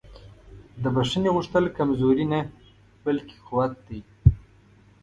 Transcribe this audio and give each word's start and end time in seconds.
د 0.83 0.85
بښنې 0.95 1.29
غوښتل 1.35 1.65
کمزوري 1.77 2.25
نه 2.31 2.39
بلکې 3.05 3.37
قوت 3.47 3.73
دی. 3.87 3.99